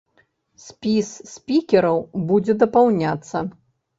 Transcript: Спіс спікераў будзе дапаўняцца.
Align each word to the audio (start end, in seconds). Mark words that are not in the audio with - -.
Спіс 0.67 1.09
спікераў 1.33 2.01
будзе 2.31 2.57
дапаўняцца. 2.65 3.37